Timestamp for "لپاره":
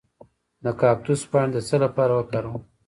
1.83-2.11